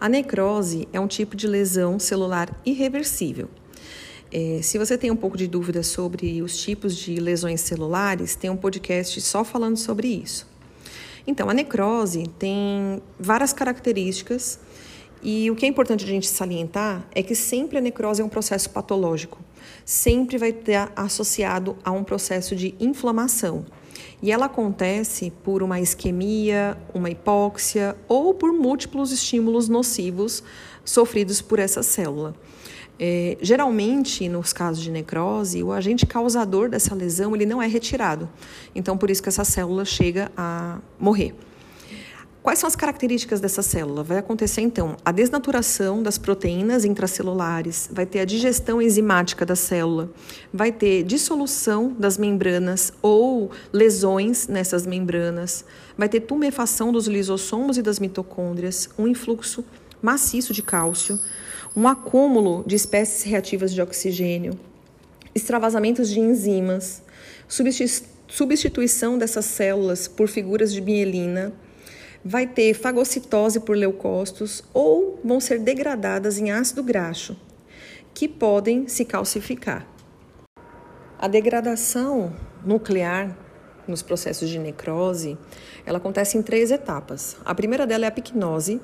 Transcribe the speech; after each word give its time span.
A 0.00 0.08
necrose 0.08 0.88
é 0.92 1.00
um 1.00 1.06
tipo 1.06 1.36
de 1.36 1.46
lesão 1.46 1.98
celular 1.98 2.50
irreversível. 2.64 3.48
É, 4.32 4.60
se 4.62 4.78
você 4.78 4.98
tem 4.98 5.10
um 5.10 5.16
pouco 5.16 5.36
de 5.36 5.46
dúvida 5.46 5.82
sobre 5.82 6.42
os 6.42 6.56
tipos 6.56 6.96
de 6.96 7.16
lesões 7.16 7.60
celulares, 7.60 8.34
tem 8.34 8.50
um 8.50 8.56
podcast 8.56 9.20
só 9.20 9.44
falando 9.44 9.76
sobre 9.76 10.08
isso. 10.08 10.46
Então, 11.26 11.48
a 11.48 11.54
necrose 11.54 12.24
tem 12.38 13.00
várias 13.18 13.52
características 13.52 14.58
e 15.22 15.50
o 15.50 15.56
que 15.56 15.64
é 15.64 15.68
importante 15.68 16.04
a 16.04 16.08
gente 16.08 16.26
salientar 16.26 17.06
é 17.14 17.22
que 17.22 17.34
sempre 17.34 17.78
a 17.78 17.80
necrose 17.80 18.20
é 18.20 18.24
um 18.24 18.28
processo 18.28 18.68
patológico, 18.68 19.38
sempre 19.84 20.36
vai 20.36 20.50
estar 20.50 20.92
associado 20.94 21.78
a 21.82 21.90
um 21.92 22.04
processo 22.04 22.54
de 22.54 22.74
inflamação. 22.78 23.64
E 24.22 24.32
ela 24.32 24.46
acontece 24.46 25.32
por 25.42 25.62
uma 25.62 25.80
isquemia, 25.80 26.76
uma 26.92 27.10
hipóxia 27.10 27.96
ou 28.08 28.34
por 28.34 28.52
múltiplos 28.52 29.12
estímulos 29.12 29.68
nocivos 29.68 30.42
sofridos 30.84 31.40
por 31.40 31.58
essa 31.58 31.82
célula. 31.82 32.34
É, 32.98 33.36
geralmente, 33.40 34.28
nos 34.28 34.52
casos 34.52 34.82
de 34.82 34.90
necrose, 34.90 35.62
o 35.62 35.72
agente 35.72 36.06
causador 36.06 36.68
dessa 36.68 36.94
lesão 36.94 37.34
ele 37.34 37.44
não 37.44 37.60
é 37.60 37.66
retirado. 37.66 38.28
Então, 38.74 38.96
por 38.96 39.10
isso 39.10 39.22
que 39.22 39.28
essa 39.28 39.44
célula 39.44 39.84
chega 39.84 40.30
a 40.36 40.78
morrer. 40.98 41.34
Quais 42.44 42.58
são 42.58 42.68
as 42.68 42.76
características 42.76 43.40
dessa 43.40 43.62
célula? 43.62 44.02
Vai 44.02 44.18
acontecer 44.18 44.60
então 44.60 44.98
a 45.02 45.10
desnaturação 45.10 46.02
das 46.02 46.18
proteínas 46.18 46.84
intracelulares, 46.84 47.88
vai 47.90 48.04
ter 48.04 48.20
a 48.20 48.26
digestão 48.26 48.82
enzimática 48.82 49.46
da 49.46 49.56
célula, 49.56 50.10
vai 50.52 50.70
ter 50.70 51.04
dissolução 51.04 51.96
das 51.98 52.18
membranas 52.18 52.92
ou 53.00 53.50
lesões 53.72 54.46
nessas 54.46 54.86
membranas, 54.86 55.64
vai 55.96 56.06
ter 56.06 56.20
tumefação 56.20 56.92
dos 56.92 57.06
lisossomos 57.06 57.78
e 57.78 57.82
das 57.82 57.98
mitocôndrias, 57.98 58.90
um 58.98 59.08
influxo 59.08 59.64
maciço 60.02 60.52
de 60.52 60.62
cálcio, 60.62 61.18
um 61.74 61.88
acúmulo 61.88 62.62
de 62.66 62.76
espécies 62.76 63.22
reativas 63.22 63.72
de 63.72 63.80
oxigênio, 63.80 64.60
extravasamentos 65.34 66.10
de 66.10 66.20
enzimas, 66.20 67.02
substituição 68.28 69.16
dessas 69.16 69.46
células 69.46 70.06
por 70.06 70.28
figuras 70.28 70.70
de 70.74 70.82
mielina 70.82 71.54
vai 72.24 72.46
ter 72.46 72.72
fagocitose 72.72 73.60
por 73.60 73.76
leucócitos 73.76 74.64
ou 74.72 75.20
vão 75.22 75.38
ser 75.38 75.58
degradadas 75.58 76.38
em 76.38 76.50
ácido 76.50 76.82
graxo, 76.82 77.36
que 78.14 78.26
podem 78.26 78.88
se 78.88 79.04
calcificar. 79.04 79.86
A 81.18 81.28
degradação 81.28 82.34
nuclear 82.64 83.36
nos 83.86 84.00
processos 84.00 84.48
de 84.48 84.58
necrose, 84.58 85.36
ela 85.84 85.98
acontece 85.98 86.38
em 86.38 86.42
três 86.42 86.70
etapas. 86.70 87.36
A 87.44 87.54
primeira 87.54 87.86
dela 87.86 88.06
é 88.06 88.08
a 88.08 88.10
picnose, 88.10 88.80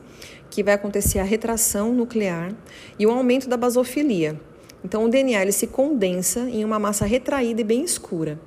que 0.50 0.62
vai 0.62 0.74
acontecer 0.74 1.18
a 1.18 1.24
retração 1.24 1.94
nuclear 1.94 2.52
e 2.98 3.06
o 3.06 3.10
aumento 3.10 3.48
da 3.48 3.56
basofilia. 3.56 4.38
Então, 4.84 5.04
o 5.04 5.08
DNA 5.08 5.42
ele 5.42 5.52
se 5.52 5.66
condensa 5.66 6.40
em 6.40 6.64
uma 6.64 6.78
massa 6.78 7.06
retraída 7.06 7.62
e 7.62 7.64
bem 7.64 7.82
escura. 7.82 8.38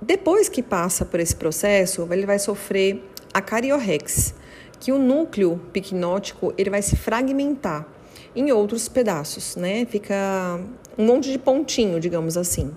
Depois 0.00 0.48
que 0.48 0.62
passa 0.62 1.04
por 1.04 1.20
esse 1.20 1.34
processo, 1.34 2.06
ele 2.10 2.26
vai 2.26 2.38
sofrer 2.38 3.02
a 3.34 3.42
cariorrex, 3.42 4.32
que 4.78 4.92
o 4.92 4.98
núcleo 4.98 5.60
picnótico 5.72 6.54
ele 6.56 6.70
vai 6.70 6.80
se 6.80 6.94
fragmentar 6.94 7.86
em 8.34 8.52
outros 8.52 8.88
pedaços, 8.88 9.56
né? 9.56 9.84
Fica 9.86 10.60
um 10.96 11.04
monte 11.04 11.32
de 11.32 11.38
pontinho, 11.38 11.98
digamos 11.98 12.36
assim. 12.36 12.70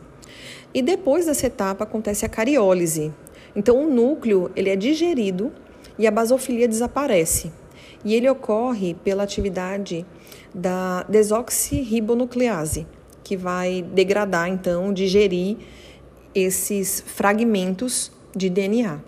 E 0.73 0.81
depois 0.81 1.27
dessa 1.27 1.45
etapa 1.45 1.83
acontece 1.83 2.25
a 2.25 2.29
cariólise. 2.29 3.13
Então 3.55 3.85
o 3.85 3.89
núcleo 3.89 4.51
ele 4.55 4.69
é 4.69 4.75
digerido 4.75 5.51
e 5.97 6.07
a 6.07 6.11
basofilia 6.11 6.67
desaparece. 6.67 7.51
E 8.03 8.15
ele 8.15 8.29
ocorre 8.29 8.93
pela 8.93 9.23
atividade 9.23 10.05
da 10.53 11.03
desoxirribonuclease, 11.03 12.87
que 13.23 13.35
vai 13.35 13.81
degradar 13.81 14.47
então, 14.47 14.93
digerir 14.93 15.57
esses 16.33 17.03
fragmentos 17.05 18.11
de 18.35 18.49
DNA. 18.49 18.99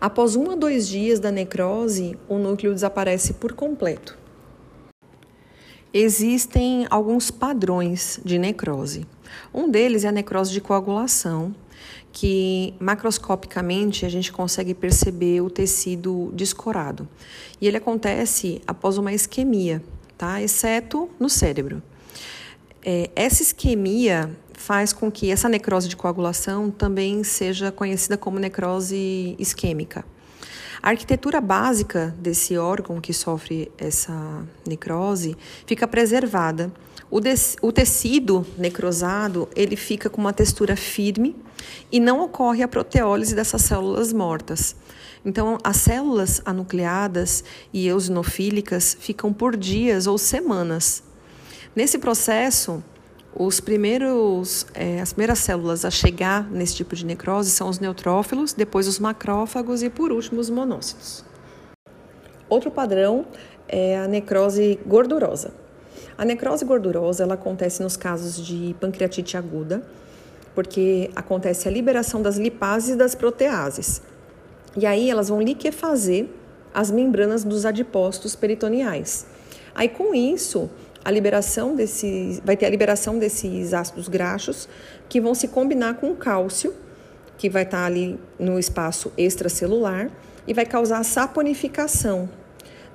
Após 0.00 0.36
um 0.36 0.50
a 0.50 0.54
dois 0.54 0.88
dias 0.88 1.18
da 1.18 1.30
necrose, 1.30 2.18
o 2.28 2.38
núcleo 2.38 2.74
desaparece 2.74 3.34
por 3.34 3.52
completo. 3.52 4.16
Existem 5.92 6.86
alguns 6.90 7.30
padrões 7.30 8.20
de 8.24 8.38
necrose. 8.38 9.06
Um 9.52 9.70
deles 9.70 10.04
é 10.04 10.08
a 10.08 10.12
necrose 10.12 10.52
de 10.52 10.60
coagulação, 10.60 11.54
que 12.12 12.74
macroscopicamente 12.78 14.04
a 14.04 14.08
gente 14.08 14.30
consegue 14.30 14.74
perceber 14.74 15.40
o 15.40 15.48
tecido 15.48 16.30
descorado. 16.34 17.08
E 17.60 17.66
ele 17.66 17.76
acontece 17.76 18.60
após 18.66 18.98
uma 18.98 19.12
isquemia, 19.12 19.82
tá? 20.16 20.42
exceto 20.42 21.08
no 21.18 21.28
cérebro. 21.28 21.82
É, 22.84 23.10
essa 23.14 23.42
isquemia 23.42 24.30
faz 24.58 24.92
com 24.92 25.10
que 25.10 25.30
essa 25.30 25.48
necrose 25.48 25.88
de 25.88 25.96
coagulação 25.96 26.70
também 26.70 27.22
seja 27.22 27.70
conhecida 27.70 28.16
como 28.16 28.38
necrose 28.38 29.36
isquêmica. 29.38 30.04
A 30.82 30.90
arquitetura 30.90 31.40
básica 31.40 32.14
desse 32.18 32.56
órgão 32.56 33.00
que 33.00 33.12
sofre 33.12 33.70
essa 33.78 34.44
necrose 34.66 35.36
fica 35.66 35.88
preservada. 35.88 36.72
O, 37.10 37.18
o, 37.62 37.72
tecido 37.72 38.46
necrosado 38.56 39.48
ele 39.56 39.76
fica 39.76 40.10
com 40.10 40.20
uma 40.20 40.32
textura 40.32 40.76
firme 40.76 41.34
e 41.90 41.98
não 41.98 42.20
ocorre 42.20 42.62
a 42.62 42.68
proteólise 42.68 43.34
dessas 43.34 43.62
células 43.62 44.12
mortas. 44.12 44.76
Então, 45.24 45.58
as 45.64 45.78
células 45.78 46.40
anucleadas 46.44 47.42
e 47.72 47.88
eosinofílicas 47.88 48.96
ficam 49.00 49.32
por 49.32 49.56
dias 49.56 50.06
ou 50.06 50.18
semanas. 50.18 51.02
Nesse 51.74 51.98
processo, 51.98 52.82
os 53.38 53.60
primeiros, 53.60 54.66
é, 54.74 55.00
as 55.00 55.12
primeiras 55.12 55.38
células 55.38 55.84
a 55.84 55.90
chegar 55.90 56.50
nesse 56.50 56.74
tipo 56.74 56.96
de 56.96 57.06
necrose 57.06 57.50
são 57.50 57.68
os 57.68 57.78
neutrófilos, 57.78 58.52
depois 58.52 58.88
os 58.88 58.98
macrófagos 58.98 59.80
e, 59.80 59.88
por 59.88 60.10
último, 60.10 60.40
os 60.40 60.50
monócitos. 60.50 61.24
Outro 62.48 62.68
padrão 62.68 63.26
é 63.68 63.96
a 63.96 64.08
necrose 64.08 64.80
gordurosa. 64.84 65.52
A 66.16 66.24
necrose 66.24 66.64
gordurosa 66.64 67.22
ela 67.22 67.34
acontece 67.34 67.80
nos 67.80 67.96
casos 67.96 68.44
de 68.44 68.74
pancreatite 68.80 69.36
aguda, 69.36 69.84
porque 70.52 71.08
acontece 71.14 71.68
a 71.68 71.70
liberação 71.70 72.20
das 72.20 72.36
lipases 72.36 72.94
e 72.94 72.96
das 72.96 73.14
proteases. 73.14 74.02
E 74.76 74.84
aí 74.84 75.08
elas 75.08 75.28
vão 75.28 75.40
liquefazer 75.40 76.26
as 76.74 76.90
membranas 76.90 77.44
dos 77.44 77.64
adipócitos 77.64 78.34
peritoneais. 78.34 79.26
Aí 79.76 79.88
com 79.88 80.12
isso, 80.12 80.68
a 81.04 81.10
liberação 81.10 81.74
desses, 81.74 82.40
vai 82.44 82.56
ter 82.56 82.66
a 82.66 82.70
liberação 82.70 83.18
desses 83.18 83.72
ácidos 83.72 84.08
graxos 84.08 84.68
que 85.08 85.20
vão 85.20 85.34
se 85.34 85.48
combinar 85.48 85.94
com 85.94 86.10
o 86.10 86.16
cálcio, 86.16 86.74
que 87.36 87.48
vai 87.48 87.62
estar 87.62 87.84
ali 87.84 88.18
no 88.38 88.58
espaço 88.58 89.12
extracelular 89.16 90.10
e 90.46 90.52
vai 90.52 90.66
causar 90.66 90.98
a 90.98 91.04
saponificação 91.04 92.28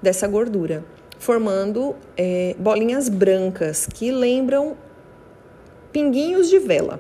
dessa 0.02 0.28
gordura, 0.28 0.84
formando 1.18 1.96
é, 2.18 2.56
bolinhas 2.60 3.08
brancas 3.08 3.88
que 3.88 4.12
lembram 4.12 4.76
pinguinhos 5.92 6.50
de 6.50 6.60
vela. 6.60 7.00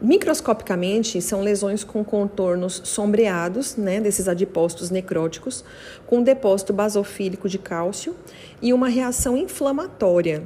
Microscopicamente, 0.00 1.22
são 1.22 1.40
lesões 1.40 1.82
com 1.82 2.04
contornos 2.04 2.82
sombreados, 2.84 3.76
né, 3.76 3.98
desses 3.98 4.28
adipócitos 4.28 4.90
necróticos, 4.90 5.64
com 6.06 6.22
depósito 6.22 6.72
basofílico 6.72 7.48
de 7.48 7.58
cálcio 7.58 8.14
e 8.60 8.74
uma 8.74 8.88
reação 8.88 9.36
inflamatória. 9.38 10.44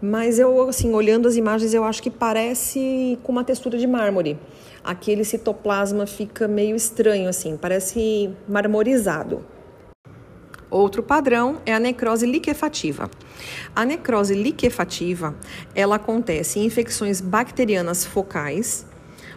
Mas 0.00 0.38
eu, 0.38 0.66
assim, 0.66 0.94
olhando 0.94 1.28
as 1.28 1.36
imagens, 1.36 1.74
eu 1.74 1.84
acho 1.84 2.02
que 2.02 2.10
parece 2.10 3.18
com 3.22 3.32
uma 3.32 3.44
textura 3.44 3.76
de 3.76 3.86
mármore. 3.86 4.38
Aquele 4.82 5.24
citoplasma 5.24 6.06
fica 6.06 6.48
meio 6.48 6.74
estranho, 6.74 7.28
assim, 7.28 7.58
parece 7.58 8.30
marmorizado. 8.48 9.44
Outro 10.70 11.02
padrão 11.02 11.60
é 11.66 11.74
a 11.74 11.80
necrose 11.80 12.24
liquefativa. 12.24 13.10
A 13.74 13.84
necrose 13.84 14.34
liquefativa, 14.34 15.34
ela 15.74 15.96
acontece 15.96 16.60
em 16.60 16.64
infecções 16.64 17.20
bacterianas 17.20 18.04
focais 18.04 18.86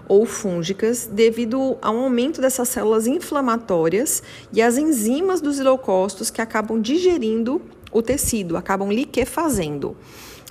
ou 0.08 0.25
fúngicas 0.25 1.10
devido 1.12 1.78
ao 1.81 1.98
aumento 1.98 2.40
dessas 2.40 2.69
células 2.69 3.08
inflamatórias 3.08 4.22
e 4.52 4.62
as 4.62 4.78
enzimas 4.78 5.42
dos 5.42 5.58
leucócitos 5.58 6.30
que 6.30 6.42
acabam 6.42 6.80
digerindo 6.80 7.62
o 7.92 8.02
tecido, 8.02 8.56
acabam 8.56 8.92
liquefazendo. 8.92 9.98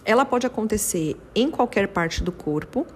Ela 0.05 0.25
pode 0.25 0.47
acontecer 0.47 1.17
em 1.35 1.49
qualquer 1.49 1.89
parte 1.89 2.25
do 2.25 2.33
corpo, 2.33 2.87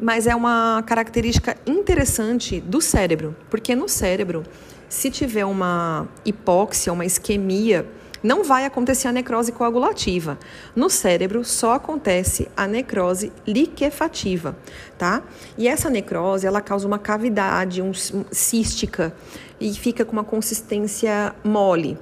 mas 0.00 0.26
é 0.26 0.34
uma 0.34 0.82
característica 0.86 1.56
interessante 1.66 2.60
do 2.60 2.80
cérebro, 2.80 3.36
porque 3.50 3.74
no 3.74 3.88
cérebro 3.88 4.44
se 4.88 5.10
tiver 5.10 5.44
uma 5.44 6.08
hipóxia, 6.24 6.92
uma 6.92 7.04
isquemia, 7.04 7.86
não 8.22 8.42
vai 8.42 8.64
acontecer 8.64 9.06
a 9.06 9.12
necrose 9.12 9.52
coagulativa. 9.52 10.38
No 10.74 10.90
cérebro 10.90 11.44
só 11.44 11.74
acontece 11.74 12.48
a 12.56 12.66
necrose 12.66 13.32
liquefativa, 13.46 14.56
tá? 14.96 15.22
E 15.56 15.68
essa 15.68 15.88
necrose, 15.88 16.46
ela 16.46 16.60
causa 16.60 16.86
uma 16.86 16.98
cavidade 16.98 17.80
um, 17.80 17.92
cística 18.32 19.14
e 19.60 19.72
fica 19.72 20.04
com 20.04 20.12
uma 20.12 20.24
consistência 20.24 21.34
mole. 21.44 21.96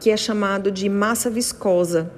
que 0.00 0.10
é 0.10 0.16
chamado 0.16 0.70
de 0.70 0.88
massa 0.88 1.28
viscosa 1.28 2.10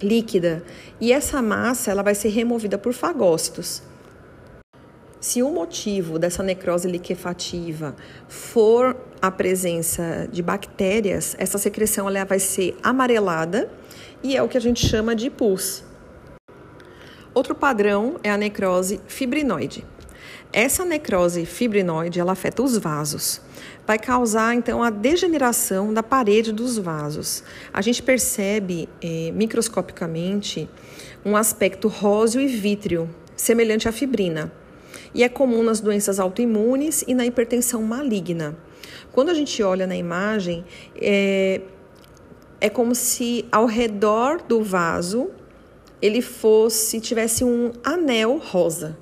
líquida, 0.00 0.62
e 1.00 1.12
essa 1.12 1.42
massa 1.42 1.90
ela 1.90 2.02
vai 2.02 2.14
ser 2.14 2.28
removida 2.28 2.78
por 2.78 2.92
fagócitos. 2.92 3.82
Se 5.20 5.42
o 5.42 5.50
motivo 5.50 6.16
dessa 6.16 6.44
necrose 6.44 6.88
liquefativa 6.88 7.96
for 8.28 8.96
a 9.20 9.32
presença 9.32 10.28
de 10.30 10.40
bactérias, 10.40 11.34
essa 11.40 11.58
secreção 11.58 12.08
ela 12.08 12.24
vai 12.24 12.38
ser 12.38 12.76
amarelada 12.84 13.68
e 14.22 14.36
é 14.36 14.42
o 14.42 14.48
que 14.48 14.56
a 14.56 14.60
gente 14.60 14.86
chama 14.86 15.16
de 15.16 15.28
pus. 15.28 15.82
Outro 17.34 17.52
padrão 17.52 18.20
é 18.22 18.30
a 18.30 18.36
necrose 18.36 19.00
fibrinoide. 19.08 19.84
Essa 20.52 20.84
necrose 20.84 21.44
fibrinoide 21.44 22.20
ela 22.20 22.32
afeta 22.32 22.62
os 22.62 22.78
vasos. 22.78 23.40
Vai 23.84 23.98
causar 23.98 24.54
então 24.54 24.84
a 24.84 24.88
degeneração 24.90 25.92
da 25.92 26.02
parede 26.02 26.52
dos 26.52 26.78
vasos. 26.78 27.42
A 27.72 27.82
gente 27.82 28.04
percebe 28.04 28.88
eh, 29.02 29.32
microscopicamente 29.34 30.70
um 31.24 31.36
aspecto 31.36 31.88
róseo 31.88 32.40
e 32.40 32.46
vítreo, 32.46 33.10
semelhante 33.36 33.88
à 33.88 33.92
fibrina. 33.92 34.52
E 35.14 35.22
é 35.22 35.28
comum 35.28 35.62
nas 35.62 35.80
doenças 35.80 36.18
autoimunes 36.20 37.04
e 37.06 37.14
na 37.14 37.24
hipertensão 37.24 37.82
maligna. 37.82 38.56
Quando 39.12 39.30
a 39.30 39.34
gente 39.34 39.62
olha 39.62 39.86
na 39.86 39.96
imagem, 39.96 40.64
é, 40.96 41.60
é 42.60 42.68
como 42.68 42.94
se 42.94 43.44
ao 43.50 43.66
redor 43.66 44.42
do 44.42 44.62
vaso 44.62 45.30
ele 46.00 46.22
fosse 46.22 47.00
tivesse 47.00 47.44
um 47.44 47.72
anel 47.82 48.38
rosa. 48.38 48.96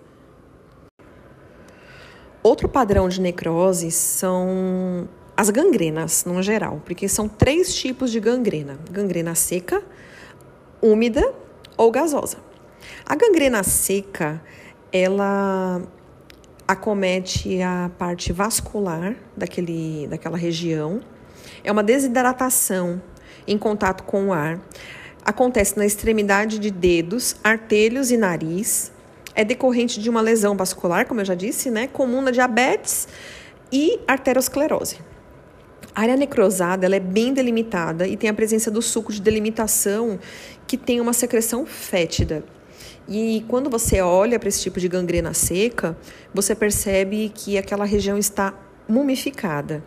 Outro 2.43 2.69
padrão 2.69 3.09
de 3.09 3.21
necrose 3.21 3.91
são 3.91 5.09
as 5.37 5.51
gangrenas, 5.51 6.25
no 6.25 6.43
geral, 6.43 6.81
porque 6.85 7.09
são 7.09 7.29
três 7.29 7.75
tipos 7.75 8.11
de 8.11 8.21
gangrena: 8.21 8.79
gangrena 8.91 9.35
seca, 9.35 9.83
úmida 10.81 11.35
ou 11.77 11.91
gasosa. 11.91 12.39
A 13.05 13.15
gangrena 13.15 13.63
seca, 13.63 14.41
ela 15.03 15.83
acomete 16.67 17.63
a 17.63 17.91
parte 17.99 18.33
vascular 18.33 19.15
daquele, 19.37 20.07
daquela 20.09 20.37
região. 20.37 21.01
É 21.63 21.71
uma 21.71 21.83
desidratação 21.83 23.01
em 23.47 23.57
contato 23.57 24.03
com 24.05 24.29
o 24.29 24.33
ar. 24.33 24.61
Acontece 25.25 25.77
na 25.77 25.87
extremidade 25.87 26.59
de 26.59 26.71
dedos, 26.71 27.37
artelhos 27.43 28.11
e 28.11 28.17
nariz 28.17 28.93
é 29.37 29.45
decorrente 29.45 30.01
de 30.01 30.09
uma 30.09 30.23
lesão 30.23 30.57
vascular, 30.57 31.07
como 31.07 31.21
eu 31.21 31.25
já 31.25 31.35
disse, 31.35 31.71
né, 31.71 31.87
comum 31.87 32.23
na 32.23 32.31
diabetes 32.31 33.07
e 33.71 34.01
arteriosclerose. 34.09 34.99
A 35.95 36.01
área 36.01 36.17
necrosada 36.17 36.87
ela 36.87 36.97
é 36.97 37.01
bem 37.01 37.35
delimitada 37.35 38.09
e 38.09 38.17
tem 38.17 38.31
a 38.31 38.35
presença 38.35 38.71
do 38.71 38.81
suco 38.81 39.13
de 39.13 39.21
delimitação 39.21 40.19
que 40.67 40.77
tem 40.77 41.01
uma 41.01 41.13
secreção 41.13 41.67
fétida. 41.67 42.45
E 43.09 43.44
quando 43.49 43.71
você 43.71 44.00
olha 44.00 44.38
para 44.38 44.49
esse 44.49 44.61
tipo 44.62 44.81
de 44.81 44.88
gangrena 44.88 45.33
seca, 45.33 45.97
você 46.35 46.55
percebe 46.55 47.31
que 47.35 47.56
aquela 47.56 47.85
região 47.85 48.19
está 48.19 48.55
mumificada. 48.88 49.83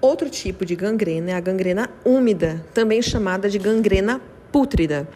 Outro 0.00 0.30
tipo 0.30 0.64
de 0.64 0.76
gangrena 0.76 1.32
é 1.32 1.34
a 1.34 1.40
gangrena 1.40 1.90
úmida, 2.04 2.64
também 2.72 3.02
chamada 3.02 3.48
de 3.48 3.58
gangrena 3.58 4.20
pútrida. 4.52 5.08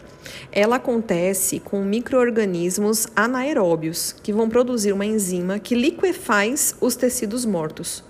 Ela 0.51 0.77
acontece 0.77 1.59
com 1.59 1.83
microorganismos 1.83 3.07
anaeróbios 3.15 4.15
que 4.23 4.33
vão 4.33 4.49
produzir 4.49 4.91
uma 4.91 5.05
enzima 5.05 5.59
que 5.59 5.75
liquefaz 5.75 6.75
os 6.81 6.95
tecidos 6.95 7.45
mortos. 7.45 8.03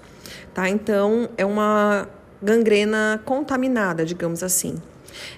Tá? 0.53 0.69
Então, 0.69 1.29
é 1.37 1.45
uma 1.45 2.07
gangrena 2.41 3.21
contaminada, 3.25 4.05
digamos 4.05 4.43
assim. 4.43 4.75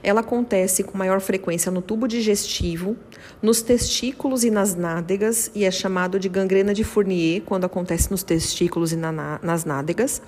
Ela 0.04 0.22
acontece 0.22 0.84
com 0.84 0.98
maior 0.98 1.20
frequência 1.20 1.72
no 1.72 1.82
tubo 1.82 2.08
digestivo, 2.08 2.96
nos 3.42 3.62
testículos 3.62 4.44
e 4.44 4.52
nas 4.52 4.76
nádegas, 4.76 5.52
e 5.54 5.64
é 5.66 5.72
chamado 5.72 6.20
de 6.20 6.30
gangrena 6.30 6.74
de 6.74 6.84
Fournier 6.84 7.42
quando 7.42 7.66
acontece 7.66 8.12
nos 8.12 8.24
testículos 8.24 8.92
e 8.92 8.96
na, 8.96 9.40
nas 9.42 9.66
nádegas. 9.66 10.22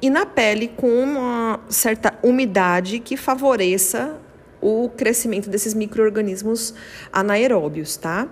E 0.00 0.10
na 0.10 0.26
pele, 0.26 0.68
com 0.68 0.88
uma 1.02 1.60
certa 1.68 2.18
umidade 2.22 2.98
que 2.98 3.16
favoreça 3.16 4.18
o 4.60 4.88
crescimento 4.88 5.48
desses 5.50 5.74
micro-organismos 5.74 6.74
anaeróbios, 7.12 7.96
tá? 7.96 8.28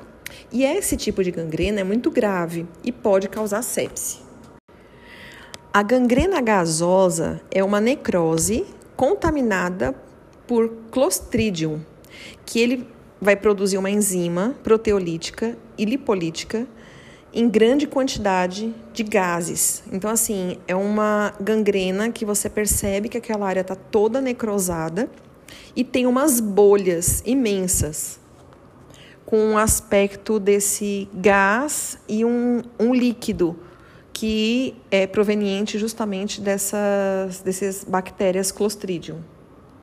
E 0.50 0.64
esse 0.64 0.96
tipo 0.96 1.22
de 1.22 1.30
gangrena 1.30 1.80
é 1.80 1.84
muito 1.84 2.10
grave 2.10 2.66
e 2.82 2.90
pode 2.90 3.28
causar 3.28 3.62
sepse. 3.62 4.18
A 5.72 5.82
gangrena 5.82 6.40
gasosa 6.40 7.40
é 7.50 7.62
uma 7.64 7.80
necrose 7.80 8.66
contaminada 8.96 9.94
por 10.46 10.70
Clostridium, 10.90 11.80
que 12.44 12.60
ele 12.60 12.86
vai 13.20 13.36
produzir 13.36 13.78
uma 13.78 13.90
enzima 13.90 14.54
proteolítica 14.62 15.56
e 15.78 15.84
lipolítica 15.84 16.66
em 17.32 17.48
grande 17.48 17.86
quantidade 17.86 18.74
de 18.92 19.02
gases. 19.02 19.82
Então, 19.90 20.10
assim, 20.10 20.58
é 20.68 20.74
uma 20.74 21.32
gangrena 21.40 22.10
que 22.10 22.24
você 22.24 22.50
percebe 22.50 23.08
que 23.08 23.16
aquela 23.16 23.46
área 23.46 23.60
está 23.60 23.74
toda 23.74 24.20
necrosada 24.20 25.08
e 25.74 25.82
tem 25.82 26.06
umas 26.06 26.40
bolhas 26.40 27.22
imensas 27.24 28.20
com 29.24 29.38
um 29.38 29.56
aspecto 29.56 30.38
desse 30.38 31.08
gás 31.14 31.98
e 32.06 32.24
um, 32.24 32.60
um 32.78 32.92
líquido 32.92 33.56
que 34.12 34.76
é 34.90 35.06
proveniente 35.06 35.78
justamente 35.78 36.40
dessas, 36.40 37.40
dessas 37.40 37.82
bactérias 37.82 38.52
Clostridium. 38.52 39.20